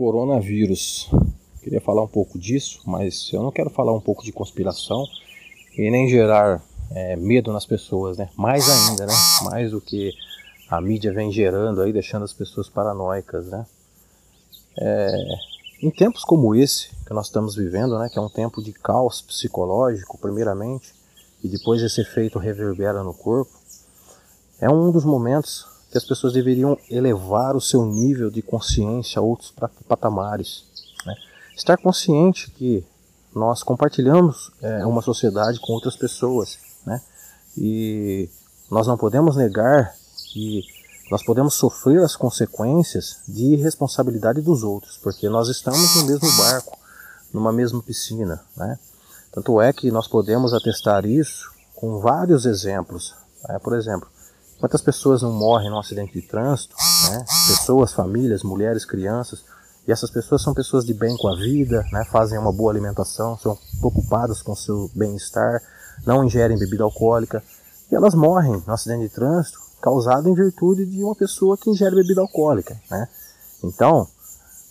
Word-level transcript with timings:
coronavírus. 0.00 1.10
Queria 1.62 1.78
falar 1.78 2.02
um 2.02 2.08
pouco 2.08 2.38
disso, 2.38 2.80
mas 2.86 3.28
eu 3.34 3.42
não 3.42 3.52
quero 3.52 3.68
falar 3.68 3.92
um 3.92 4.00
pouco 4.00 4.24
de 4.24 4.32
conspiração 4.32 5.04
e 5.76 5.90
nem 5.90 6.08
gerar 6.08 6.62
é, 6.90 7.16
medo 7.16 7.52
nas 7.52 7.66
pessoas, 7.66 8.16
né? 8.16 8.30
Mais 8.34 8.66
ainda, 8.66 9.04
né? 9.04 9.12
Mais 9.44 9.72
do 9.72 9.78
que 9.78 10.14
a 10.70 10.80
mídia 10.80 11.12
vem 11.12 11.30
gerando 11.30 11.82
aí, 11.82 11.92
deixando 11.92 12.24
as 12.24 12.32
pessoas 12.32 12.66
paranoicas, 12.66 13.48
né? 13.48 13.66
É, 14.78 15.24
em 15.82 15.90
tempos 15.90 16.24
como 16.24 16.54
esse 16.54 16.88
que 17.06 17.12
nós 17.12 17.26
estamos 17.26 17.54
vivendo, 17.54 17.98
né? 17.98 18.08
Que 18.10 18.18
é 18.18 18.22
um 18.22 18.30
tempo 18.30 18.62
de 18.62 18.72
caos 18.72 19.20
psicológico, 19.20 20.16
primeiramente, 20.16 20.94
e 21.44 21.48
depois 21.48 21.82
esse 21.82 22.00
efeito 22.00 22.38
reverbera 22.38 23.02
no 23.04 23.12
corpo, 23.12 23.52
é 24.62 24.70
um 24.70 24.90
dos 24.90 25.04
momentos 25.04 25.66
que 25.90 25.98
as 25.98 26.04
pessoas 26.04 26.32
deveriam 26.32 26.78
elevar 26.88 27.56
o 27.56 27.60
seu 27.60 27.84
nível 27.84 28.30
de 28.30 28.42
consciência 28.42 29.18
a 29.18 29.22
outros 29.22 29.52
patamares. 29.88 30.64
Né? 31.04 31.14
Estar 31.56 31.76
consciente 31.76 32.50
que 32.50 32.84
nós 33.34 33.62
compartilhamos 33.62 34.52
é, 34.62 34.84
uma 34.86 35.02
sociedade 35.02 35.58
com 35.60 35.72
outras 35.72 35.96
pessoas, 35.96 36.58
né? 36.84 37.00
E 37.56 38.28
nós 38.70 38.86
não 38.86 38.96
podemos 38.96 39.36
negar 39.36 39.94
que 40.32 40.62
nós 41.10 41.24
podemos 41.24 41.54
sofrer 41.54 42.02
as 42.02 42.16
consequências 42.16 43.20
de 43.26 43.54
irresponsabilidade 43.54 44.40
dos 44.40 44.62
outros, 44.62 44.96
porque 44.98 45.28
nós 45.28 45.48
estamos 45.48 45.96
no 45.96 46.06
mesmo 46.06 46.28
barco, 46.38 46.78
numa 47.32 47.52
mesma 47.52 47.82
piscina, 47.82 48.40
né? 48.56 48.78
Tanto 49.32 49.60
é 49.60 49.72
que 49.72 49.90
nós 49.90 50.08
podemos 50.08 50.52
atestar 50.52 51.06
isso 51.06 51.52
com 51.74 52.00
vários 52.00 52.46
exemplos. 52.46 53.14
Né? 53.48 53.58
Por 53.60 53.76
exemplo, 53.76 54.08
Quantas 54.60 54.82
pessoas 54.82 55.22
não 55.22 55.32
morrem 55.32 55.70
num 55.70 55.78
acidente 55.78 56.12
de 56.12 56.20
trânsito? 56.20 56.76
Né? 57.10 57.24
Pessoas, 57.48 57.94
famílias, 57.94 58.42
mulheres, 58.42 58.84
crianças. 58.84 59.42
E 59.88 59.90
essas 59.90 60.10
pessoas 60.10 60.42
são 60.42 60.52
pessoas 60.52 60.84
de 60.84 60.92
bem 60.92 61.16
com 61.16 61.28
a 61.28 61.36
vida, 61.36 61.82
né? 61.90 62.04
fazem 62.04 62.38
uma 62.38 62.52
boa 62.52 62.70
alimentação, 62.70 63.38
são 63.38 63.58
preocupadas 63.78 64.42
com 64.42 64.52
o 64.52 64.56
seu 64.56 64.90
bem-estar, 64.94 65.62
não 66.06 66.22
ingerem 66.22 66.58
bebida 66.58 66.84
alcoólica. 66.84 67.42
E 67.90 67.94
elas 67.94 68.14
morrem 68.14 68.62
no 68.66 68.72
acidente 68.72 69.08
de 69.08 69.08
trânsito 69.08 69.58
causado 69.80 70.28
em 70.28 70.34
virtude 70.34 70.84
de 70.84 71.02
uma 71.02 71.14
pessoa 71.14 71.56
que 71.56 71.70
ingere 71.70 71.96
bebida 71.96 72.20
alcoólica. 72.20 72.78
Né? 72.90 73.08
Então, 73.64 74.06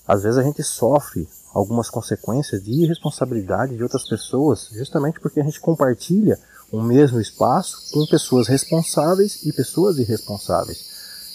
às 0.08 0.22
vezes 0.22 0.38
a 0.38 0.44
gente 0.44 0.62
sofre 0.62 1.28
algumas 1.52 1.90
consequências 1.90 2.64
de 2.64 2.72
irresponsabilidade 2.84 3.76
de 3.76 3.82
outras 3.82 4.08
pessoas, 4.08 4.70
justamente 4.72 5.20
porque 5.20 5.40
a 5.40 5.44
gente 5.44 5.60
compartilha 5.60 6.40
um 6.72 6.82
mesmo 6.82 7.20
espaço 7.20 7.92
com 7.92 8.06
pessoas 8.06 8.48
responsáveis 8.48 9.44
e 9.44 9.52
pessoas 9.52 9.98
irresponsáveis. 9.98 10.86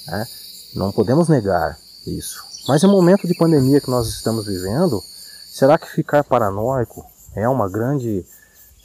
Né? 0.06 0.27
Não 0.74 0.92
podemos 0.92 1.28
negar 1.28 1.78
isso. 2.06 2.44
Mas 2.68 2.82
no 2.82 2.90
momento 2.90 3.27
de 3.27 3.34
pandemia 3.34 3.80
que 3.80 3.90
nós 3.90 4.08
estamos 4.08 4.46
vivendo, 4.46 5.02
será 5.50 5.77
que 5.77 5.90
ficar 5.90 6.24
paranoico 6.24 7.05
é 7.34 7.48
uma 7.48 7.68
grande 7.68 8.24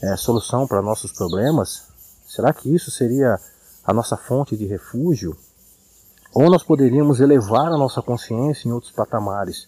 é, 0.02 0.16
solução 0.18 0.68
para 0.68 0.82
nossos 0.82 1.12
problemas? 1.12 1.84
Será 2.28 2.54
que 2.54 2.74
isso 2.74 2.92
seria 2.92 3.40
a 3.84 3.94
nossa 3.94 4.18
fonte 4.18 4.58
de 4.58 4.66
refúgio? 4.66 5.38
Ou 6.34 6.50
nós 6.50 6.64
poderíamos 6.64 7.20
elevar 7.20 7.68
a 7.68 7.78
nossa 7.78 8.02
consciência 8.02 8.68
em 8.68 8.72
outros 8.72 8.92
patamares? 8.92 9.68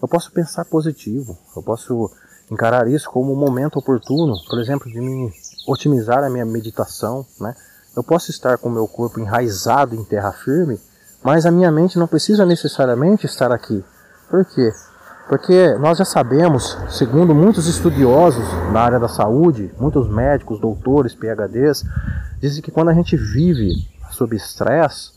Eu 0.00 0.08
posso 0.08 0.32
pensar 0.32 0.64
positivo, 0.64 1.38
eu 1.54 1.62
posso 1.62 2.10
encarar 2.50 2.88
isso 2.88 3.10
como 3.10 3.32
um 3.32 3.36
momento 3.36 3.78
oportuno, 3.78 4.34
por 4.48 4.58
exemplo, 4.58 4.90
de 4.90 5.00
me 5.00 5.32
otimizar 5.70 6.24
a 6.24 6.30
minha 6.30 6.44
meditação, 6.44 7.24
né? 7.40 7.54
Eu 7.96 8.02
posso 8.02 8.30
estar 8.30 8.58
com 8.58 8.68
o 8.68 8.72
meu 8.72 8.86
corpo 8.86 9.20
enraizado 9.20 9.94
em 9.94 10.04
terra 10.04 10.32
firme, 10.32 10.80
mas 11.22 11.44
a 11.44 11.50
minha 11.50 11.70
mente 11.70 11.98
não 11.98 12.06
precisa 12.06 12.46
necessariamente 12.46 13.26
estar 13.26 13.52
aqui. 13.52 13.84
Por 14.28 14.44
quê? 14.44 14.72
Porque 15.28 15.74
nós 15.74 15.98
já 15.98 16.04
sabemos, 16.04 16.76
segundo 16.88 17.34
muitos 17.34 17.66
estudiosos 17.66 18.44
na 18.72 18.80
área 18.80 18.98
da 18.98 19.08
saúde, 19.08 19.72
muitos 19.78 20.08
médicos, 20.08 20.60
doutores, 20.60 21.14
PhDs, 21.14 21.84
dizem 22.40 22.62
que 22.62 22.70
quando 22.70 22.88
a 22.88 22.94
gente 22.94 23.16
vive 23.16 23.88
sob 24.10 24.34
estresse, 24.34 25.12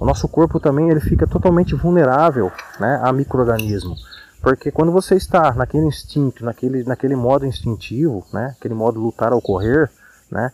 o 0.00 0.04
nosso 0.04 0.28
corpo 0.28 0.60
também 0.60 0.90
ele 0.90 1.00
fica 1.00 1.26
totalmente 1.26 1.74
vulnerável 1.74 2.52
né, 2.78 3.00
a 3.02 3.12
microorganismos. 3.12 4.15
Porque 4.42 4.70
quando 4.70 4.92
você 4.92 5.16
está 5.16 5.52
naquele 5.52 5.86
instinto, 5.86 6.44
naquele, 6.44 6.84
naquele 6.84 7.16
modo 7.16 7.46
instintivo, 7.46 8.24
né, 8.32 8.54
aquele 8.58 8.74
modo 8.74 9.00
lutar 9.00 9.32
ao 9.32 9.40
correr, 9.40 9.90
né, 10.30 10.52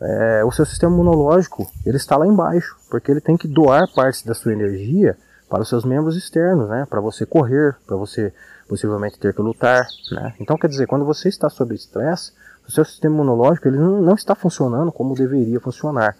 é, 0.00 0.44
o 0.44 0.50
seu 0.50 0.66
sistema 0.66 0.92
imunológico 0.92 1.70
ele 1.84 1.96
está 1.96 2.16
lá 2.16 2.26
embaixo, 2.26 2.76
porque 2.90 3.10
ele 3.10 3.20
tem 3.20 3.36
que 3.36 3.46
doar 3.46 3.86
partes 3.94 4.22
da 4.22 4.34
sua 4.34 4.52
energia 4.52 5.16
para 5.48 5.62
os 5.62 5.68
seus 5.68 5.84
membros 5.84 6.16
externos, 6.16 6.68
né, 6.68 6.86
para 6.88 7.00
você 7.00 7.24
correr, 7.24 7.76
para 7.86 7.96
você 7.96 8.32
possivelmente 8.68 9.18
ter 9.18 9.34
que 9.34 9.42
lutar, 9.42 9.86
né. 10.10 10.34
Então 10.40 10.56
quer 10.56 10.68
dizer, 10.68 10.86
quando 10.86 11.04
você 11.04 11.28
está 11.28 11.48
sob 11.48 11.74
estresse, 11.74 12.32
o 12.66 12.70
seu 12.70 12.84
sistema 12.84 13.14
imunológico 13.14 13.68
ele 13.68 13.78
não, 13.78 14.14
está 14.14 14.34
funcionando 14.34 14.92
como 14.92 15.14
deveria 15.14 15.60
funcionar. 15.60 16.16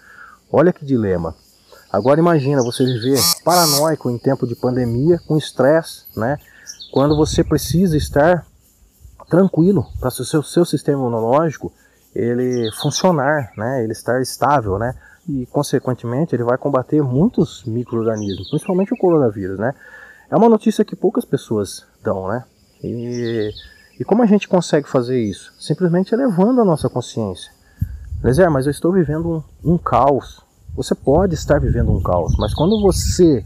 Olha 0.50 0.72
que 0.72 0.84
dilema. 0.84 1.34
Agora 1.90 2.20
imagina 2.20 2.62
você 2.62 2.84
viver 2.84 3.18
paranoico 3.44 4.10
em 4.10 4.18
tempo 4.18 4.46
de 4.46 4.54
pandemia, 4.54 5.20
com 5.26 5.36
estresse, 5.36 6.06
né? 6.16 6.38
Quando 6.92 7.16
você 7.16 7.42
precisa 7.42 7.96
estar 7.96 8.46
tranquilo 9.28 9.86
para 9.98 10.08
o 10.08 10.12
seu, 10.12 10.42
seu 10.42 10.64
sistema 10.66 11.00
imunológico 11.00 11.72
ele 12.14 12.70
funcionar, 12.72 13.50
né, 13.56 13.82
ele 13.82 13.92
estar 13.92 14.20
estável, 14.20 14.78
né, 14.78 14.94
e 15.26 15.46
consequentemente 15.46 16.36
ele 16.36 16.44
vai 16.44 16.58
combater 16.58 17.02
muitos 17.02 17.64
micro-organismos, 17.64 18.50
principalmente 18.50 18.92
o 18.92 18.98
coronavírus, 18.98 19.58
né. 19.58 19.74
É 20.30 20.36
uma 20.36 20.50
notícia 20.50 20.84
que 20.84 20.94
poucas 20.94 21.24
pessoas 21.24 21.86
dão, 22.04 22.28
né, 22.28 22.44
e, 22.84 23.50
e 23.98 24.04
como 24.04 24.22
a 24.22 24.26
gente 24.26 24.46
consegue 24.46 24.86
fazer 24.86 25.18
isso? 25.18 25.54
Simplesmente 25.58 26.14
elevando 26.14 26.60
a 26.60 26.64
nossa 26.64 26.90
consciência. 26.90 27.50
Lezer, 28.22 28.50
mas 28.50 28.66
eu 28.66 28.70
estou 28.70 28.92
vivendo 28.92 29.42
um, 29.64 29.72
um 29.72 29.78
caos. 29.78 30.42
Você 30.76 30.94
pode 30.94 31.34
estar 31.34 31.58
vivendo 31.58 31.90
um 31.90 32.02
caos, 32.02 32.36
mas 32.38 32.52
quando 32.52 32.80
você 32.82 33.44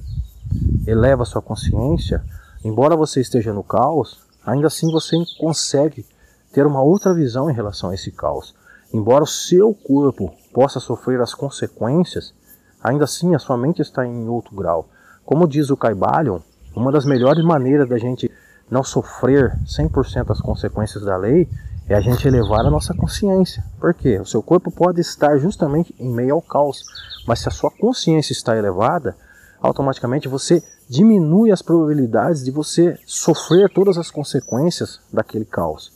eleva 0.86 1.22
a 1.22 1.26
sua 1.26 1.40
consciência, 1.40 2.22
Embora 2.66 2.96
você 2.96 3.20
esteja 3.20 3.52
no 3.52 3.62
caos, 3.62 4.18
ainda 4.44 4.66
assim 4.66 4.90
você 4.90 5.16
consegue 5.38 6.04
ter 6.52 6.66
uma 6.66 6.82
outra 6.82 7.14
visão 7.14 7.48
em 7.48 7.54
relação 7.54 7.90
a 7.90 7.94
esse 7.94 8.10
caos. 8.10 8.56
Embora 8.92 9.22
o 9.22 9.26
seu 9.26 9.72
corpo 9.72 10.34
possa 10.52 10.80
sofrer 10.80 11.20
as 11.20 11.32
consequências, 11.32 12.34
ainda 12.82 13.04
assim 13.04 13.36
a 13.36 13.38
sua 13.38 13.56
mente 13.56 13.82
está 13.82 14.04
em 14.04 14.28
outro 14.28 14.56
grau. 14.56 14.88
Como 15.24 15.46
diz 15.46 15.70
o 15.70 15.76
Caibalion, 15.76 16.40
uma 16.74 16.90
das 16.90 17.06
melhores 17.06 17.44
maneiras 17.44 17.88
da 17.88 17.98
gente 17.98 18.28
não 18.68 18.82
sofrer 18.82 19.56
100% 19.64 20.28
as 20.32 20.40
consequências 20.40 21.04
da 21.04 21.16
lei 21.16 21.48
é 21.88 21.94
a 21.94 22.00
gente 22.00 22.26
elevar 22.26 22.66
a 22.66 22.70
nossa 22.70 22.92
consciência. 22.94 23.62
Por 23.78 23.94
quê? 23.94 24.18
O 24.18 24.26
seu 24.26 24.42
corpo 24.42 24.72
pode 24.72 25.00
estar 25.00 25.38
justamente 25.38 25.94
em 26.00 26.12
meio 26.12 26.34
ao 26.34 26.42
caos, 26.42 26.82
mas 27.28 27.38
se 27.38 27.48
a 27.48 27.52
sua 27.52 27.70
consciência 27.70 28.32
está 28.32 28.56
elevada, 28.56 29.16
automaticamente 29.60 30.26
você 30.26 30.64
diminui 30.88 31.50
as 31.50 31.62
probabilidades 31.62 32.44
de 32.44 32.50
você 32.50 32.98
sofrer 33.04 33.70
todas 33.70 33.98
as 33.98 34.10
consequências 34.10 35.00
daquele 35.12 35.44
caos. 35.44 35.92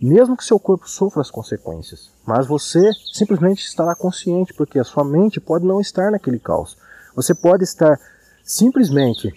Mesmo 0.00 0.36
que 0.36 0.44
seu 0.44 0.58
corpo 0.58 0.88
sofra 0.88 1.22
as 1.22 1.30
consequências, 1.30 2.10
mas 2.26 2.46
você 2.46 2.90
simplesmente 3.12 3.64
estará 3.64 3.94
consciente, 3.94 4.52
porque 4.52 4.78
a 4.78 4.84
sua 4.84 5.04
mente 5.04 5.40
pode 5.40 5.64
não 5.64 5.80
estar 5.80 6.10
naquele 6.10 6.38
caos. 6.38 6.76
Você 7.14 7.34
pode 7.34 7.64
estar 7.64 7.98
simplesmente 8.44 9.32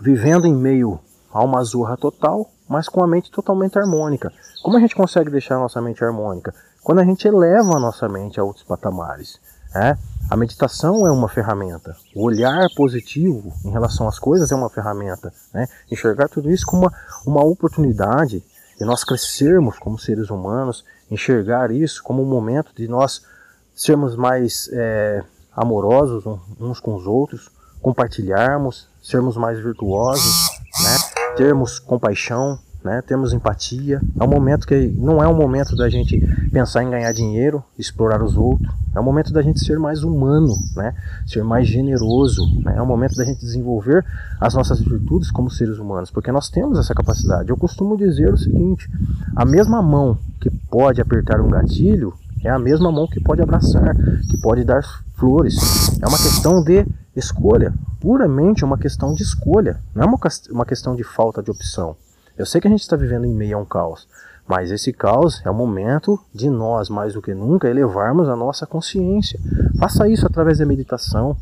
vivendo 0.00 0.46
em 0.46 0.54
meio 0.54 0.98
a 1.32 1.44
uma 1.44 1.62
zorra 1.62 1.96
total, 1.96 2.50
mas 2.68 2.88
com 2.88 3.02
a 3.02 3.06
mente 3.06 3.30
totalmente 3.30 3.78
harmônica. 3.78 4.32
Como 4.62 4.76
a 4.76 4.80
gente 4.80 4.96
consegue 4.96 5.30
deixar 5.30 5.56
a 5.56 5.60
nossa 5.60 5.80
mente 5.80 6.02
harmônica? 6.02 6.52
Quando 6.82 7.00
a 7.00 7.04
gente 7.04 7.28
eleva 7.28 7.76
a 7.76 7.80
nossa 7.80 8.08
mente 8.08 8.40
a 8.40 8.44
outros 8.44 8.64
patamares. 8.64 9.38
É? 9.74 9.96
A 10.28 10.36
meditação 10.36 11.06
é 11.06 11.10
uma 11.10 11.28
ferramenta. 11.28 11.96
O 12.14 12.24
olhar 12.24 12.66
positivo 12.74 13.52
em 13.64 13.70
relação 13.70 14.08
às 14.08 14.18
coisas 14.18 14.50
é 14.50 14.56
uma 14.56 14.68
ferramenta. 14.68 15.32
Né? 15.54 15.68
Enxergar 15.90 16.28
tudo 16.28 16.50
isso 16.50 16.66
como 16.66 16.82
uma, 16.82 16.92
uma 17.24 17.44
oportunidade 17.44 18.42
de 18.76 18.84
nós 18.84 19.04
crescermos 19.04 19.78
como 19.78 19.98
seres 19.98 20.28
humanos, 20.28 20.84
enxergar 21.10 21.70
isso 21.70 22.02
como 22.02 22.22
um 22.22 22.26
momento 22.26 22.72
de 22.74 22.88
nós 22.88 23.22
sermos 23.74 24.16
mais 24.16 24.68
é, 24.72 25.22
amorosos 25.54 26.24
uns 26.60 26.80
com 26.80 26.96
os 26.96 27.06
outros, 27.06 27.48
compartilharmos, 27.80 28.88
sermos 29.00 29.36
mais 29.36 29.60
virtuosos, 29.60 30.50
né? 30.82 31.34
termos 31.36 31.78
compaixão, 31.78 32.58
né? 32.84 33.02
Temos 33.02 33.32
empatia. 33.32 34.00
É 34.18 34.24
um 34.24 34.28
momento 34.28 34.66
que 34.66 34.86
não 34.96 35.22
é 35.22 35.28
um 35.28 35.34
momento 35.34 35.74
da 35.76 35.88
gente 35.88 36.20
pensar 36.50 36.82
em 36.82 36.90
ganhar 36.90 37.12
dinheiro, 37.12 37.62
explorar 37.78 38.22
os 38.22 38.36
outros. 38.36 38.72
É 38.94 39.00
um 39.00 39.02
momento 39.02 39.32
da 39.32 39.42
gente 39.42 39.60
ser 39.60 39.78
mais 39.78 40.02
humano, 40.02 40.54
né? 40.74 40.94
Ser 41.26 41.44
mais 41.44 41.68
generoso. 41.68 42.46
Né? 42.62 42.76
É 42.76 42.82
um 42.82 42.86
momento 42.86 43.14
da 43.16 43.24
gente 43.24 43.40
desenvolver 43.40 44.04
as 44.40 44.54
nossas 44.54 44.80
virtudes 44.80 45.30
como 45.30 45.50
seres 45.50 45.78
humanos, 45.78 46.10
porque 46.10 46.32
nós 46.32 46.48
temos 46.48 46.78
essa 46.78 46.94
capacidade. 46.94 47.50
Eu 47.50 47.56
costumo 47.56 47.96
dizer 47.96 48.32
o 48.32 48.38
seguinte: 48.38 48.88
a 49.34 49.44
mesma 49.44 49.82
mão 49.82 50.16
que 50.40 50.50
pode 50.50 51.00
apertar 51.00 51.40
um 51.40 51.48
gatilho 51.48 52.14
é 52.44 52.50
a 52.50 52.58
mesma 52.58 52.92
mão 52.92 53.06
que 53.06 53.20
pode 53.20 53.42
abraçar, 53.42 53.94
que 54.30 54.40
pode 54.40 54.64
dar 54.64 54.82
flores. 55.14 55.98
É 56.00 56.06
uma 56.06 56.18
questão 56.18 56.62
de 56.62 56.86
escolha. 57.14 57.72
puramente 58.00 58.64
uma 58.64 58.78
questão 58.78 59.14
de 59.14 59.22
escolha, 59.22 59.80
não 59.94 60.04
é 60.04 60.06
uma, 60.06 60.18
uma 60.50 60.64
questão 60.64 60.94
de 60.94 61.02
falta 61.02 61.42
de 61.42 61.50
opção. 61.50 61.96
Eu 62.38 62.44
sei 62.44 62.60
que 62.60 62.68
a 62.68 62.70
gente 62.70 62.82
está 62.82 62.96
vivendo 62.96 63.24
em 63.24 63.34
meio 63.34 63.56
a 63.56 63.60
um 63.60 63.64
caos, 63.64 64.06
mas 64.46 64.70
esse 64.70 64.92
caos 64.92 65.42
é 65.44 65.50
o 65.50 65.54
momento 65.54 66.20
de 66.32 66.48
nós, 66.48 66.88
mais 66.88 67.14
do 67.14 67.22
que 67.22 67.34
nunca, 67.34 67.68
elevarmos 67.68 68.28
a 68.28 68.36
nossa 68.36 68.66
consciência. 68.66 69.40
Faça 69.78 70.08
isso 70.08 70.26
através 70.26 70.58
da 70.58 70.66
meditação, 70.66 71.36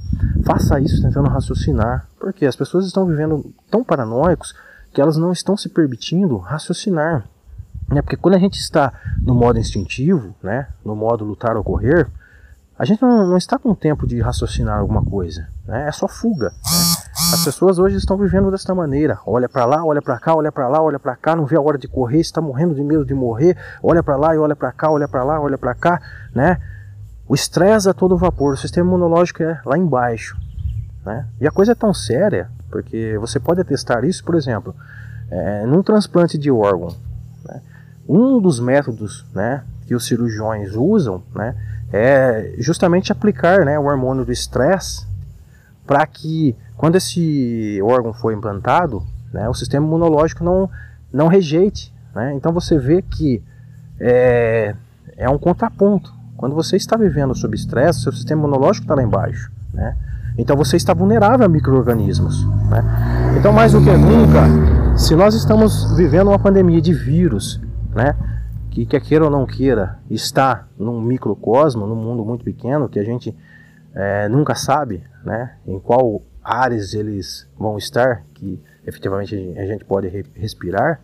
faça 0.44 0.80
isso 0.80 1.02
tentando 1.02 1.28
raciocinar, 1.28 2.06
porque 2.18 2.46
as 2.46 2.56
pessoas 2.56 2.86
estão 2.86 3.06
vivendo 3.06 3.52
tão 3.70 3.84
paranoicos 3.84 4.54
que 4.92 5.00
elas 5.00 5.16
não 5.16 5.32
estão 5.32 5.56
se 5.56 5.68
permitindo 5.68 6.38
raciocinar. 6.38 7.26
Né? 7.88 8.00
Porque 8.00 8.16
quando 8.16 8.34
a 8.34 8.38
gente 8.38 8.58
está 8.58 8.92
no 9.20 9.34
modo 9.34 9.58
instintivo, 9.58 10.34
né? 10.42 10.68
no 10.84 10.96
modo 10.96 11.24
lutar 11.24 11.56
ou 11.56 11.64
correr, 11.64 12.06
a 12.78 12.84
gente 12.84 13.02
não, 13.02 13.26
não 13.26 13.36
está 13.36 13.58
com 13.58 13.74
tempo 13.74 14.06
de 14.06 14.20
raciocinar 14.20 14.78
alguma 14.78 15.04
coisa, 15.04 15.48
né? 15.66 15.88
é 15.88 15.92
só 15.92 16.08
fuga. 16.08 16.50
Né? 16.50 17.03
As 17.32 17.42
pessoas 17.42 17.78
hoje 17.78 17.96
estão 17.96 18.18
vivendo 18.18 18.50
desta 18.50 18.74
maneira. 18.74 19.18
Olha 19.26 19.48
para 19.48 19.64
lá, 19.64 19.82
olha 19.82 20.02
para 20.02 20.18
cá, 20.18 20.34
olha 20.34 20.52
para 20.52 20.68
lá, 20.68 20.82
olha 20.82 20.98
para 20.98 21.16
cá, 21.16 21.34
não 21.34 21.46
vê 21.46 21.56
a 21.56 21.60
hora 21.60 21.78
de 21.78 21.88
correr, 21.88 22.20
está 22.20 22.40
morrendo 22.40 22.74
de 22.74 22.82
medo 22.84 23.04
de 23.04 23.14
morrer. 23.14 23.56
Olha 23.82 24.02
para 24.02 24.16
lá 24.16 24.34
e 24.34 24.38
olha 24.38 24.54
para 24.54 24.70
cá, 24.72 24.90
olha 24.90 25.08
para 25.08 25.24
lá, 25.24 25.40
olha 25.40 25.56
para 25.56 25.74
cá, 25.74 26.00
né? 26.34 26.58
O 27.26 27.34
estresse 27.34 27.88
a 27.88 27.94
todo 27.94 28.18
vapor, 28.18 28.52
o 28.52 28.56
sistema 28.56 28.86
imunológico 28.86 29.42
é 29.42 29.58
lá 29.64 29.78
embaixo, 29.78 30.36
né? 31.04 31.26
E 31.40 31.46
a 31.46 31.50
coisa 31.50 31.72
é 31.72 31.74
tão 31.74 31.94
séria, 31.94 32.50
porque 32.70 33.16
você 33.18 33.40
pode 33.40 33.60
atestar 33.60 34.04
isso, 34.04 34.22
por 34.22 34.34
exemplo, 34.34 34.74
é, 35.30 35.64
num 35.64 35.82
transplante 35.82 36.36
de 36.36 36.50
órgão. 36.50 36.94
Né? 37.44 37.62
Um 38.06 38.38
dos 38.38 38.60
métodos, 38.60 39.24
né, 39.34 39.64
que 39.86 39.94
os 39.94 40.06
cirurgiões 40.06 40.74
usam, 40.74 41.22
né, 41.34 41.56
é 41.90 42.54
justamente 42.58 43.10
aplicar, 43.10 43.64
né, 43.64 43.78
o 43.78 43.84
hormônio 43.84 44.24
do 44.24 44.32
estresse 44.32 45.06
para 45.86 46.06
que 46.06 46.56
quando 46.76 46.96
esse 46.96 47.80
órgão 47.82 48.12
for 48.12 48.32
implantado, 48.32 49.02
né, 49.32 49.48
o 49.48 49.54
sistema 49.54 49.86
imunológico 49.86 50.44
não, 50.44 50.68
não 51.12 51.28
rejeite. 51.28 51.92
Né? 52.14 52.34
Então 52.34 52.52
você 52.52 52.78
vê 52.78 53.02
que 53.02 53.42
é, 54.00 54.74
é 55.16 55.28
um 55.28 55.38
contraponto. 55.38 56.12
Quando 56.36 56.54
você 56.54 56.76
está 56.76 56.96
vivendo 56.96 57.34
sob 57.34 57.54
estresse, 57.54 58.02
seu 58.02 58.12
sistema 58.12 58.42
imunológico 58.42 58.84
está 58.84 58.94
lá 58.94 59.02
embaixo. 59.02 59.50
Né? 59.72 59.96
Então 60.36 60.56
você 60.56 60.76
está 60.76 60.92
vulnerável 60.92 61.46
a 61.46 61.48
micro-organismos. 61.48 62.44
Né? 62.68 62.84
Então, 63.38 63.52
mais 63.52 63.72
do 63.72 63.82
que 63.82 63.90
nunca, 63.92 64.98
se 64.98 65.14
nós 65.14 65.34
estamos 65.34 65.96
vivendo 65.96 66.28
uma 66.28 66.38
pandemia 66.38 66.80
de 66.80 66.92
vírus, 66.92 67.60
né, 67.94 68.16
que 68.70 68.84
quer 68.84 69.00
queira 69.00 69.24
ou 69.24 69.30
não 69.30 69.46
queira, 69.46 69.98
está 70.10 70.66
num 70.76 71.00
microcosmo, 71.00 71.86
num 71.86 71.94
mundo 71.94 72.24
muito 72.24 72.44
pequeno, 72.44 72.88
que 72.88 72.98
a 72.98 73.04
gente 73.04 73.36
é, 73.94 74.28
nunca 74.28 74.54
sabe 74.54 75.04
né, 75.24 75.56
em 75.66 75.78
qual 75.78 76.22
áreas 76.42 76.94
eles 76.94 77.48
vão 77.58 77.78
estar, 77.78 78.24
que 78.34 78.60
efetivamente 78.86 79.34
a 79.56 79.66
gente 79.66 79.84
pode 79.84 80.08
respirar, 80.34 81.00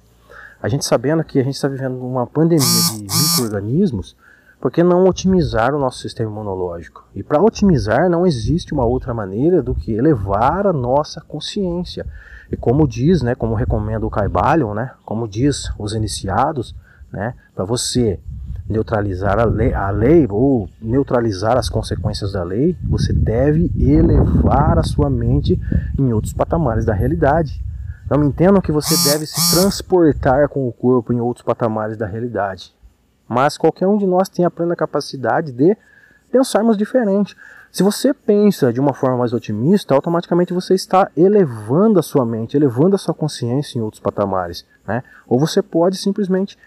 a 0.62 0.68
gente 0.68 0.84
sabendo 0.84 1.24
que 1.24 1.38
a 1.38 1.42
gente 1.42 1.54
está 1.54 1.68
vivendo 1.68 1.96
uma 2.04 2.26
pandemia 2.26 2.66
de 2.94 3.02
micro-organismos, 3.02 4.14
por 4.60 4.70
que 4.70 4.82
não 4.82 5.06
otimizar 5.06 5.74
o 5.74 5.78
nosso 5.78 6.00
sistema 6.00 6.30
imunológico? 6.30 7.08
E 7.14 7.22
para 7.22 7.40
otimizar 7.40 8.10
não 8.10 8.26
existe 8.26 8.74
uma 8.74 8.84
outra 8.84 9.14
maneira 9.14 9.62
do 9.62 9.74
que 9.74 9.92
elevar 9.92 10.66
a 10.66 10.72
nossa 10.72 11.22
consciência. 11.22 12.04
E 12.52 12.56
como 12.56 12.86
diz, 12.86 13.22
né, 13.22 13.34
como 13.34 13.54
recomenda 13.54 14.04
o 14.04 14.10
Caibalion, 14.10 14.74
né, 14.74 14.90
como 15.02 15.26
diz 15.26 15.72
os 15.78 15.94
iniciados, 15.94 16.76
né, 17.10 17.34
para 17.54 17.64
você 17.64 18.20
neutralizar 18.70 19.38
a 19.38 19.44
lei, 19.44 19.74
a 19.74 19.90
lei 19.90 20.26
ou 20.30 20.68
neutralizar 20.80 21.58
as 21.58 21.68
consequências 21.68 22.32
da 22.32 22.42
lei, 22.42 22.76
você 22.88 23.12
deve 23.12 23.70
elevar 23.76 24.78
a 24.78 24.82
sua 24.82 25.10
mente 25.10 25.60
em 25.98 26.12
outros 26.12 26.32
patamares 26.32 26.84
da 26.84 26.94
realidade. 26.94 27.62
Não 28.08 28.24
entendam 28.24 28.60
que 28.60 28.72
você 28.72 28.96
deve 29.10 29.26
se 29.26 29.54
transportar 29.54 30.48
com 30.48 30.66
o 30.66 30.72
corpo 30.72 31.12
em 31.12 31.20
outros 31.20 31.44
patamares 31.44 31.96
da 31.96 32.06
realidade. 32.06 32.74
Mas 33.28 33.56
qualquer 33.56 33.86
um 33.86 33.96
de 33.96 34.06
nós 34.06 34.28
tem 34.28 34.44
a 34.44 34.50
plena 34.50 34.74
capacidade 34.74 35.52
de 35.52 35.76
pensarmos 36.30 36.76
diferente. 36.76 37.36
Se 37.70 37.84
você 37.84 38.12
pensa 38.12 38.72
de 38.72 38.80
uma 38.80 38.92
forma 38.92 39.18
mais 39.18 39.32
otimista, 39.32 39.94
automaticamente 39.94 40.52
você 40.52 40.74
está 40.74 41.08
elevando 41.16 42.00
a 42.00 42.02
sua 42.02 42.24
mente, 42.24 42.56
elevando 42.56 42.96
a 42.96 42.98
sua 42.98 43.14
consciência 43.14 43.78
em 43.78 43.82
outros 43.82 44.00
patamares. 44.00 44.66
Né? 44.86 45.04
Ou 45.28 45.38
você 45.38 45.62
pode 45.62 45.96
simplesmente 45.96 46.58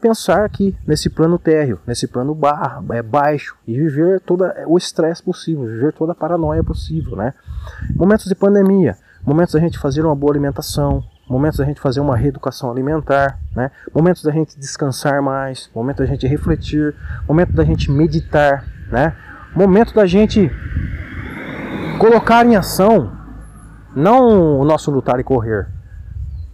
pensar 0.00 0.44
aqui 0.44 0.76
nesse 0.86 1.10
plano 1.10 1.38
térreo, 1.38 1.80
nesse 1.86 2.06
plano 2.06 2.38
é, 2.90 3.02
baixo 3.02 3.56
e 3.66 3.74
viver 3.74 4.20
todo 4.20 4.44
o 4.66 4.76
estresse 4.78 5.22
possível, 5.22 5.66
viver 5.66 5.92
toda 5.92 6.12
a 6.12 6.14
paranoia 6.14 6.62
possível, 6.62 7.16
né? 7.16 7.34
Momentos 7.94 8.26
de 8.26 8.34
pandemia, 8.34 8.96
momentos 9.24 9.54
da 9.54 9.60
gente 9.60 9.78
fazer 9.78 10.04
uma 10.04 10.14
boa 10.14 10.32
alimentação, 10.32 11.02
momentos 11.28 11.58
da 11.58 11.64
gente 11.64 11.80
fazer 11.80 12.00
uma 12.00 12.16
reeducação 12.16 12.70
alimentar, 12.70 13.38
né? 13.54 13.70
Momentos 13.94 14.22
da 14.22 14.30
gente 14.30 14.58
descansar 14.58 15.22
mais, 15.22 15.70
momento 15.74 15.98
da 15.98 16.06
gente 16.06 16.26
refletir, 16.26 16.94
momento 17.26 17.52
da 17.52 17.64
gente 17.64 17.90
meditar, 17.90 18.64
né? 18.90 19.14
Momento 19.54 19.94
da 19.94 20.06
gente 20.06 20.50
colocar 21.98 22.46
em 22.46 22.56
ação 22.56 23.12
não 23.94 24.60
o 24.60 24.64
nosso 24.64 24.90
lutar 24.90 25.18
e 25.18 25.24
correr, 25.24 25.66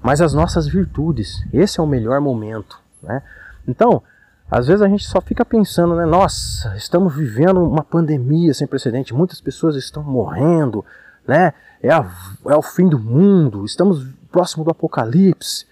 mas 0.03 0.21
as 0.21 0.33
nossas 0.33 0.67
virtudes. 0.67 1.45
Esse 1.53 1.79
é 1.79 1.83
o 1.83 1.87
melhor 1.87 2.21
momento. 2.21 2.84
Né? 3.05 3.23
Então, 3.67 4.03
às 4.51 4.67
vezes 4.67 4.83
a 4.83 4.89
gente 4.89 5.05
só 5.05 5.21
fica 5.21 5.45
pensando, 5.45 5.97
né? 5.97 6.05
Nossa, 6.05 6.77
estamos 6.77 7.15
vivendo 7.15 7.63
uma 7.63 7.83
pandemia 7.83 8.53
sem 8.53 8.67
precedente, 8.67 9.15
muitas 9.15 9.41
pessoas 9.41 9.75
estão 9.75 10.03
morrendo, 10.03 10.85
né? 11.27 11.55
É, 11.83 11.93
a, 11.93 12.07
é 12.47 12.57
o 12.57 12.63
fim 12.63 12.89
do 12.89 12.99
mundo, 12.99 13.65
estamos 13.65 14.07
próximo 14.31 14.65
do 14.65 14.71
apocalipse, 14.71 15.67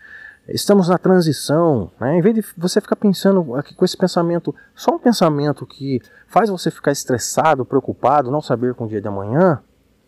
estamos 0.48 0.88
na 0.88 0.98
transição. 0.98 1.90
Né? 2.00 2.18
Em 2.18 2.20
vez 2.20 2.34
de 2.34 2.44
você 2.56 2.80
ficar 2.80 2.96
pensando 2.96 3.54
aqui 3.54 3.74
com 3.74 3.84
esse 3.84 3.96
pensamento, 3.96 4.54
só 4.74 4.94
um 4.94 4.98
pensamento 4.98 5.66
que 5.66 6.00
faz 6.26 6.50
você 6.50 6.70
ficar 6.70 6.92
estressado, 6.92 7.64
preocupado, 7.64 8.30
não 8.30 8.40
saber 8.40 8.74
com 8.74 8.84
o 8.84 8.88
dia 8.88 9.00
de 9.00 9.08
amanhã, 9.08 9.60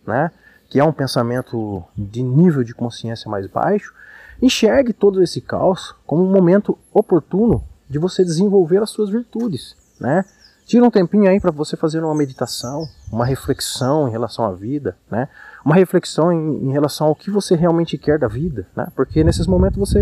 né? 0.05 0.31
que 0.69 0.79
é 0.79 0.83
um 0.83 0.93
pensamento 0.93 1.83
de 1.95 2.23
nível 2.23 2.63
de 2.63 2.73
consciência 2.73 3.29
mais 3.29 3.47
baixo, 3.47 3.93
Enxergue 4.41 4.93
todo 4.93 5.21
esse 5.21 5.41
caos 5.41 5.95
como 6.05 6.23
um 6.23 6.31
momento 6.31 6.77
oportuno 6.93 7.63
de 7.89 7.99
você 7.99 8.23
desenvolver 8.23 8.81
as 8.81 8.89
suas 8.89 9.09
virtudes, 9.09 9.75
né? 9.99 10.25
Tira 10.65 10.83
um 10.83 10.89
tempinho 10.89 11.29
aí 11.29 11.39
para 11.39 11.51
você 11.51 11.77
fazer 11.77 12.03
uma 12.03 12.15
meditação, 12.15 12.87
uma 13.11 13.23
reflexão 13.23 14.07
em 14.07 14.11
relação 14.11 14.43
à 14.45 14.51
vida, 14.51 14.97
né? 15.11 15.27
Uma 15.63 15.75
reflexão 15.75 16.31
em, 16.31 16.69
em, 16.69 16.71
relação 16.71 17.07
ao 17.07 17.15
que 17.15 17.29
você 17.29 17.55
realmente 17.55 17.99
quer 17.99 18.17
da 18.17 18.27
vida, 18.27 18.65
né? 18.75 18.87
Porque 18.95 19.23
nesses 19.23 19.45
momentos 19.45 19.77
você 19.77 19.99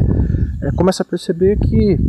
é, 0.61 0.71
começa 0.71 1.03
a 1.03 1.05
perceber 1.05 1.57
que 1.57 1.99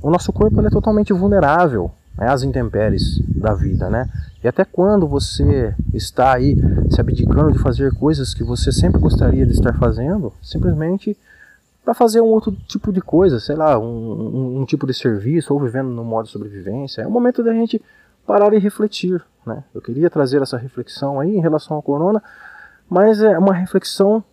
o 0.00 0.10
nosso 0.10 0.32
corpo 0.32 0.60
é 0.60 0.70
totalmente 0.70 1.12
vulnerável 1.12 1.90
né, 2.16 2.28
às 2.28 2.44
intempéries 2.44 3.18
da 3.34 3.52
vida, 3.52 3.90
né? 3.90 4.08
E 4.42 4.46
até 4.46 4.64
quando 4.64 5.08
você 5.08 5.74
está 5.92 6.34
aí 6.34 6.56
se 6.90 7.00
abdicando 7.00 7.50
de 7.50 7.58
fazer 7.58 7.92
coisas 7.94 8.32
que 8.32 8.44
você 8.44 8.70
sempre 8.70 9.00
gostaria 9.00 9.44
de 9.44 9.52
estar 9.52 9.76
fazendo, 9.76 10.32
simplesmente 10.40 11.16
para 11.84 11.92
fazer 11.92 12.20
um 12.22 12.26
outro 12.26 12.50
tipo 12.66 12.90
de 12.90 13.00
coisa, 13.02 13.38
sei 13.38 13.54
lá, 13.54 13.78
um, 13.78 13.84
um, 13.84 14.60
um, 14.60 14.64
tipo 14.64 14.86
de 14.86 14.94
serviço 14.94 15.52
ou 15.52 15.60
vivendo 15.60 15.88
no 15.88 16.02
modo 16.02 16.28
sobrevivência. 16.28 17.02
É 17.02 17.06
o 17.06 17.10
momento 17.10 17.42
da 17.42 17.52
gente 17.52 17.80
parar 18.26 18.54
e 18.54 18.58
refletir. 18.58 19.22
Né? 19.46 19.62
Eu 19.74 19.82
queria 19.82 20.08
trazer 20.08 20.40
essa 20.40 20.56
reflexão 20.56 21.20
aí 21.20 21.36
em 21.36 21.40
relação 21.40 21.76
ao 21.76 21.82
corona, 21.82 22.22
mas 22.88 23.20
é 23.20 23.38
uma 23.38 23.52
reflexão 23.52 24.24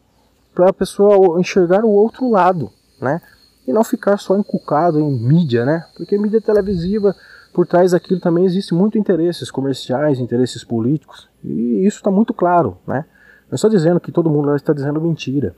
para 0.56 0.70
a 0.70 0.74
pessoa 0.74 1.40
enxergar 1.40 1.84
o 1.84 1.90
outro 1.90 2.30
lado, 2.30 2.72
né? 3.02 3.22
E 3.68 3.72
não 3.72 3.84
ficar 3.84 4.18
só 4.18 4.38
encucado 4.38 5.00
em 5.00 5.20
mídia, 5.20 5.66
né? 5.66 5.86
Porque 5.96 6.18
mídia 6.18 6.42
televisiva, 6.42 7.16
por 7.54 7.66
trás 7.66 7.92
daquilo 7.92 8.20
também 8.20 8.44
existe 8.44 8.74
muito 8.74 8.98
interesses 8.98 9.50
comerciais, 9.50 10.20
interesses 10.20 10.64
políticos, 10.64 11.30
e 11.44 11.86
isso 11.86 11.98
está 11.98 12.12
muito 12.12 12.34
claro, 12.34 12.78
né? 12.86 13.06
Não 13.50 13.56
estou 13.56 13.70
dizendo 13.70 14.00
que 14.00 14.12
todo 14.12 14.30
mundo 14.30 14.54
está 14.56 14.74
dizendo 14.74 15.00
mentira, 15.00 15.56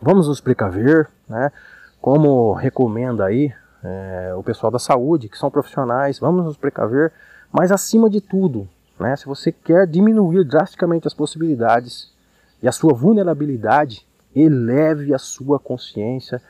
Vamos 0.00 0.28
nos 0.28 0.40
precaver, 0.40 1.08
né? 1.28 1.50
Como 2.00 2.52
recomenda 2.52 3.24
aí 3.24 3.52
é, 3.82 4.34
o 4.36 4.42
pessoal 4.42 4.70
da 4.70 4.78
saúde, 4.78 5.28
que 5.28 5.38
são 5.38 5.50
profissionais, 5.50 6.18
vamos 6.18 6.44
nos 6.44 6.56
precaver, 6.56 7.12
mas 7.52 7.70
acima 7.70 8.10
de 8.10 8.20
tudo, 8.20 8.68
né? 8.98 9.16
Se 9.16 9.26
você 9.26 9.52
quer 9.52 9.86
diminuir 9.86 10.44
drasticamente 10.44 11.06
as 11.06 11.14
possibilidades 11.14 12.12
e 12.62 12.68
a 12.68 12.72
sua 12.72 12.92
vulnerabilidade, 12.92 14.06
eleve 14.34 15.14
a 15.14 15.18
sua 15.18 15.58
consciência 15.58 16.42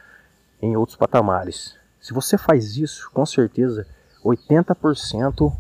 em 0.61 0.77
outros 0.77 0.97
patamares. 0.97 1.77
Se 2.01 2.13
você 2.13 2.39
faz 2.39 2.77
isso, 2.77 3.11
com 3.13 3.25
certeza 3.27 3.87
80% 4.25 5.53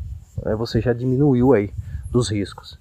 é, 0.44 0.54
você 0.54 0.80
já 0.80 0.92
diminuiu 0.92 1.52
aí 1.52 1.72
dos 2.10 2.30
riscos. 2.30 2.78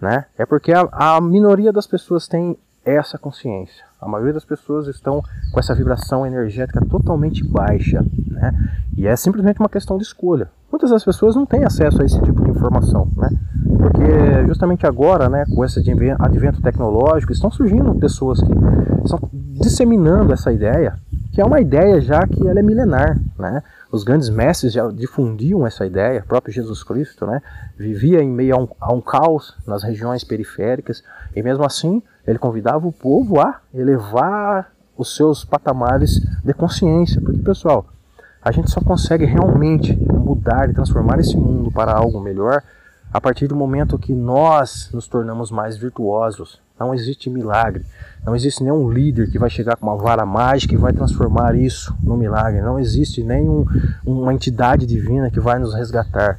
Né? 0.00 0.26
É 0.36 0.46
porque 0.46 0.72
a, 0.72 0.88
a 0.92 1.20
minoria 1.20 1.72
das 1.72 1.86
pessoas 1.86 2.28
tem 2.28 2.56
essa 2.94 3.18
consciência. 3.18 3.84
A 4.00 4.08
maioria 4.08 4.32
das 4.32 4.44
pessoas 4.44 4.86
estão 4.86 5.22
com 5.52 5.60
essa 5.60 5.74
vibração 5.74 6.26
energética 6.26 6.84
totalmente 6.84 7.44
baixa, 7.44 8.04
né? 8.28 8.52
E 8.96 9.06
é 9.06 9.16
simplesmente 9.16 9.58
uma 9.60 9.68
questão 9.68 9.96
de 9.96 10.04
escolha. 10.04 10.48
Muitas 10.70 10.90
das 10.90 11.04
pessoas 11.04 11.34
não 11.34 11.46
têm 11.46 11.64
acesso 11.64 12.00
a 12.00 12.04
esse 12.04 12.20
tipo 12.22 12.44
de 12.44 12.50
informação, 12.50 13.08
né? 13.16 13.30
Porque 13.78 14.46
justamente 14.46 14.86
agora, 14.86 15.28
né, 15.28 15.44
com 15.54 15.64
esse 15.64 15.80
advento 16.18 16.62
tecnológico, 16.62 17.32
estão 17.32 17.50
surgindo 17.50 17.94
pessoas 17.94 18.40
que 18.40 18.52
estão 19.04 19.18
disseminando 19.32 20.32
essa 20.32 20.52
ideia, 20.52 20.94
que 21.32 21.40
é 21.40 21.44
uma 21.44 21.60
ideia 21.60 22.00
já 22.00 22.26
que 22.26 22.46
ela 22.46 22.58
é 22.58 22.62
milenar, 22.62 23.18
né? 23.38 23.62
Os 23.90 24.04
grandes 24.04 24.28
mestres 24.28 24.72
já 24.72 24.86
difundiam 24.88 25.66
essa 25.66 25.86
ideia, 25.86 26.20
o 26.20 26.28
próprio 26.28 26.52
Jesus 26.52 26.82
Cristo, 26.82 27.26
né? 27.26 27.40
Vivia 27.76 28.22
em 28.22 28.28
meio 28.28 28.54
a 28.54 28.58
um, 28.58 28.68
a 28.80 28.92
um 28.92 29.00
caos 29.00 29.56
nas 29.66 29.82
regiões 29.82 30.22
periféricas 30.22 31.02
e 31.34 31.42
mesmo 31.42 31.64
assim 31.64 32.02
ele 32.28 32.38
convidava 32.38 32.86
o 32.86 32.92
povo 32.92 33.40
a 33.40 33.58
elevar 33.72 34.70
os 34.96 35.16
seus 35.16 35.44
patamares 35.44 36.20
de 36.44 36.52
consciência, 36.52 37.22
porque 37.22 37.40
pessoal, 37.40 37.86
a 38.42 38.52
gente 38.52 38.70
só 38.70 38.80
consegue 38.82 39.24
realmente 39.24 39.96
mudar 39.96 40.68
e 40.68 40.74
transformar 40.74 41.18
esse 41.18 41.36
mundo 41.36 41.72
para 41.72 41.92
algo 41.92 42.20
melhor 42.20 42.62
a 43.10 43.18
partir 43.18 43.46
do 43.46 43.56
momento 43.56 43.98
que 43.98 44.12
nós 44.12 44.90
nos 44.92 45.08
tornamos 45.08 45.50
mais 45.50 45.78
virtuosos. 45.78 46.60
Não 46.78 46.94
existe 46.94 47.30
milagre, 47.30 47.84
não 48.24 48.36
existe 48.36 48.62
nenhum 48.62 48.90
líder 48.90 49.30
que 49.30 49.38
vai 49.38 49.48
chegar 49.48 49.76
com 49.76 49.86
uma 49.86 49.96
vara 49.96 50.26
mágica 50.26 50.74
e 50.74 50.78
vai 50.78 50.92
transformar 50.92 51.54
isso 51.54 51.96
num 52.02 52.16
milagre. 52.16 52.60
Não 52.60 52.78
existe 52.78 53.24
nenhuma 53.24 53.66
uma 54.04 54.34
entidade 54.34 54.84
divina 54.84 55.30
que 55.30 55.40
vai 55.40 55.58
nos 55.58 55.74
resgatar. 55.74 56.38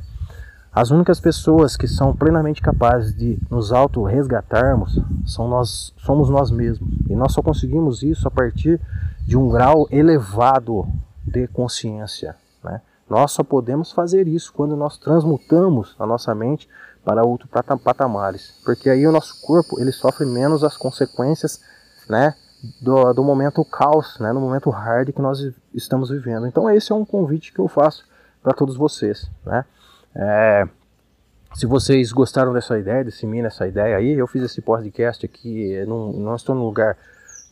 As 0.74 0.92
únicas 0.92 1.20
pessoas 1.20 1.76
que 1.76 1.88
são 1.88 2.16
plenamente 2.16 2.62
capazes 2.62 3.16
de 3.16 3.40
nos 3.50 3.72
auto-resgatarmos 3.72 5.00
nós, 5.38 5.94
somos 5.98 6.30
nós 6.30 6.52
mesmos. 6.52 6.90
E 7.10 7.16
nós 7.16 7.34
só 7.34 7.42
conseguimos 7.42 8.04
isso 8.04 8.28
a 8.28 8.32
partir 8.32 8.80
de 9.26 9.36
um 9.36 9.50
grau 9.50 9.88
elevado 9.92 10.88
de 11.26 11.48
consciência. 11.48 12.36
Né? 12.64 12.82
Nós 13.10 13.32
só 13.32 13.44
podemos 13.44 13.92
fazer 13.92 14.28
isso 14.28 14.54
quando 14.54 14.76
nós 14.76 14.98
transmutamos 14.98 15.96
a 15.98 16.06
nossa 16.06 16.36
mente 16.36 16.70
para 17.04 17.26
outros 17.26 17.50
patamares, 17.84 18.54
porque 18.64 18.90
aí 18.90 19.08
o 19.08 19.12
nosso 19.12 19.42
corpo 19.42 19.80
ele 19.80 19.92
sofre 19.92 20.26
menos 20.26 20.64
as 20.64 20.78
consequências, 20.78 21.60
né, 22.08 22.36
do, 22.82 23.14
do 23.14 23.24
momento 23.24 23.64
caos, 23.66 24.20
né, 24.20 24.32
no 24.34 24.42
momento 24.42 24.70
hard 24.70 25.12
que 25.12 25.22
nós 25.22 25.40
estamos 25.74 26.10
vivendo. 26.10 26.46
Então 26.46 26.70
esse 26.70 26.92
é 26.92 26.96
um 26.96 27.06
convite 27.06 27.54
que 27.54 27.60
eu 27.60 27.68
faço 27.68 28.06
para 28.44 28.54
todos 28.54 28.76
vocês, 28.76 29.30
né. 29.46 29.66
É, 30.16 30.68
se 31.56 31.66
vocês 31.66 32.12
gostaram 32.12 32.54
dessa 32.54 32.78
ideia, 32.78 33.04
dissemina 33.04 33.48
essa 33.48 33.68
ideia 33.68 33.98
aí, 33.98 34.14
eu 34.14 34.28
fiz 34.28 34.44
esse 34.44 34.62
podcast 34.62 35.26
aqui, 35.26 35.84
não, 35.86 36.12
não 36.14 36.36
estou 36.36 36.56
num 36.56 36.64
lugar 36.64 36.98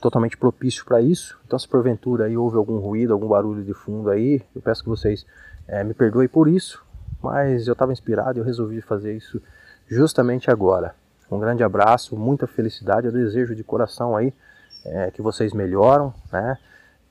totalmente 0.02 0.38
propício 0.38 0.86
para 0.86 1.02
isso. 1.02 1.40
Então, 1.46 1.58
se 1.58 1.68
porventura 1.68 2.26
aí 2.26 2.38
houve 2.38 2.58
algum 2.58 2.78
ruído, 2.78 3.14
algum 3.14 3.28
barulho 3.28 3.64
de 3.64 3.74
fundo 3.74 4.10
aí, 4.10 4.42
eu 4.56 4.62
peço 4.62 4.84
que 4.84 4.90
vocês 4.90 5.26
é, 5.68 5.84
me 5.84 5.94
perdoem 5.94 6.28
por 6.28 6.48
isso. 6.48 6.86
Mas 7.22 7.68
eu 7.68 7.74
estava 7.74 7.92
inspirado 7.92 8.38
e 8.38 8.42
eu 8.42 8.46
resolvi 8.46 8.80
fazer 8.82 9.16
isso 9.16 9.42
justamente 9.88 10.52
agora. 10.52 10.94
Um 11.30 11.40
grande 11.40 11.64
abraço, 11.64 12.16
muita 12.16 12.48
felicidade. 12.48 13.08
Eu 13.08 13.12
desejo 13.12 13.56
de 13.56 13.64
coração 13.64 14.16
aí 14.16 14.34
é, 14.86 15.12
que 15.12 15.22
vocês 15.22 15.52
melhoram, 15.52 16.14
né? 16.32 16.58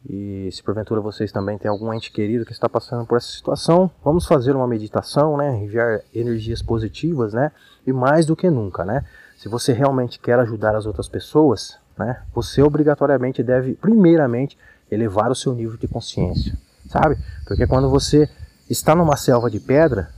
E 0.08 0.48
se 0.52 0.62
porventura 0.62 1.00
vocês 1.00 1.32
também 1.32 1.58
têm 1.58 1.68
algum 1.68 1.92
ente 1.92 2.12
querido 2.12 2.44
que 2.44 2.52
está 2.52 2.68
passando 2.68 3.04
por 3.04 3.16
essa 3.16 3.28
situação, 3.28 3.90
vamos 4.04 4.24
fazer 4.26 4.54
uma 4.54 4.66
meditação, 4.66 5.36
né? 5.36 5.56
Enviar 5.56 6.00
energias 6.14 6.62
positivas, 6.62 7.32
né? 7.32 7.50
E 7.84 7.92
mais 7.92 8.24
do 8.24 8.36
que 8.36 8.48
nunca, 8.48 8.84
né? 8.84 9.04
Se 9.36 9.48
você 9.48 9.72
realmente 9.72 10.20
quer 10.20 10.38
ajudar 10.38 10.76
as 10.76 10.86
outras 10.86 11.08
pessoas, 11.08 11.76
né? 11.98 12.22
Você 12.34 12.62
obrigatoriamente 12.62 13.42
deve, 13.42 13.74
primeiramente, 13.74 14.56
elevar 14.90 15.30
o 15.30 15.34
seu 15.34 15.52
nível 15.52 15.76
de 15.76 15.88
consciência, 15.88 16.56
sabe? 16.88 17.18
Porque 17.44 17.66
quando 17.66 17.90
você 17.90 18.28
está 18.70 18.94
numa 18.94 19.16
selva 19.16 19.50
de 19.50 19.58
pedra, 19.58 20.10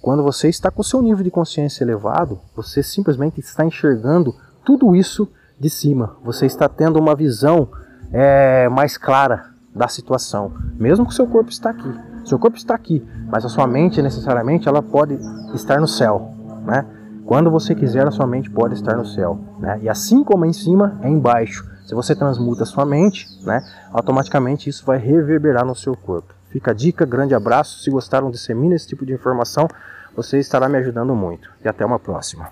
quando 0.00 0.24
você 0.24 0.48
está 0.48 0.68
com 0.68 0.80
o 0.80 0.84
seu 0.84 1.00
nível 1.00 1.22
de 1.22 1.30
consciência 1.30 1.84
elevado, 1.84 2.40
você 2.56 2.82
simplesmente 2.82 3.38
está 3.38 3.64
enxergando 3.64 4.34
tudo 4.64 4.96
isso 4.96 5.30
de 5.60 5.70
cima. 5.70 6.16
Você 6.24 6.44
está 6.46 6.68
tendo 6.68 6.98
uma 6.98 7.14
visão 7.14 7.68
é, 8.12 8.68
mais 8.68 8.96
clara 8.96 9.50
da 9.74 9.88
situação, 9.88 10.52
mesmo 10.74 11.06
que 11.06 11.14
seu 11.14 11.26
corpo 11.26 11.50
está 11.50 11.70
aqui. 11.70 11.92
Seu 12.24 12.38
corpo 12.38 12.56
está 12.56 12.74
aqui, 12.74 13.04
mas 13.28 13.44
a 13.44 13.48
sua 13.48 13.66
mente 13.66 14.00
necessariamente 14.02 14.68
ela 14.68 14.82
pode 14.82 15.18
estar 15.54 15.80
no 15.80 15.88
céu, 15.88 16.32
né? 16.64 16.84
Quando 17.24 17.50
você 17.50 17.74
quiser, 17.74 18.06
a 18.06 18.10
sua 18.10 18.26
mente 18.26 18.50
pode 18.50 18.74
estar 18.74 18.96
no 18.96 19.06
céu. 19.06 19.38
Né? 19.58 19.78
E 19.82 19.88
assim 19.88 20.22
como 20.24 20.44
é 20.44 20.48
em 20.48 20.52
cima, 20.52 20.98
é 21.02 21.08
embaixo. 21.08 21.66
Se 21.86 21.94
você 21.94 22.14
transmuta 22.14 22.64
a 22.64 22.66
sua 22.66 22.84
mente, 22.84 23.28
né, 23.44 23.64
automaticamente 23.92 24.68
isso 24.68 24.84
vai 24.84 24.98
reverberar 24.98 25.64
no 25.64 25.74
seu 25.74 25.96
corpo. 25.96 26.34
Fica 26.50 26.72
a 26.72 26.74
dica, 26.74 27.06
grande 27.06 27.34
abraço. 27.34 27.82
Se 27.82 27.90
gostaram, 27.90 28.30
dissemine 28.30 28.74
esse 28.74 28.88
tipo 28.88 29.06
de 29.06 29.12
informação. 29.12 29.66
Você 30.14 30.38
estará 30.38 30.68
me 30.68 30.76
ajudando 30.78 31.14
muito. 31.14 31.50
E 31.64 31.68
até 31.68 31.86
uma 31.86 31.98
próxima. 31.98 32.50